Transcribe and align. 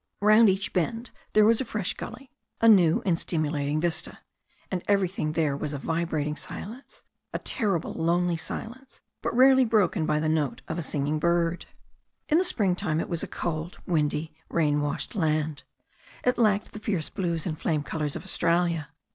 Round 0.21 0.49
each 0.49 0.73
bend 0.73 1.11
there 1.33 1.45
was 1.45 1.61
a 1.61 1.63
fresh 1.63 1.93
gully, 1.93 2.31
a 2.59 2.67
new 2.67 3.03
and 3.05 3.19
stim 3.19 3.43
ulating 3.43 3.79
vista. 3.79 4.17
And 4.71 4.81
everywhere 4.87 5.31
there 5.31 5.55
was 5.55 5.73
a 5.73 5.77
vibrating 5.77 6.33
THE 6.33 6.39
STORY 6.39 6.61
OF 6.61 6.65
A 6.65 6.69
NEW 6.71 6.73
ZEALAND 6.73 6.81
RIVER 6.81 7.37
15 7.37 7.45
silence, 7.45 7.45
a 7.45 7.45
terribly 7.83 8.01
lonely 8.03 8.35
silence, 8.35 9.01
but 9.21 9.35
rarely 9.35 9.63
broken 9.63 10.07
by 10.07 10.19
the 10.19 10.27
note 10.27 10.63
of 10.67 10.79
a 10.79 10.81
singing 10.81 11.19
bird. 11.19 11.67
In 12.29 12.43
springtime 12.43 12.99
it 12.99 13.09
was 13.09 13.21
a 13.21 13.27
cold, 13.27 13.77
windy, 13.85 14.33
rain 14.49 14.81
washed 14.81 15.13
land. 15.13 15.61
It 16.23 16.39
lacked 16.39 16.71
the 16.73 16.79
fierce 16.79 17.11
blues 17.11 17.45
and 17.45 17.55
flame 17.55 17.83
colours 17.83 18.15
of 18.15 18.23
Australia. 18.23 18.89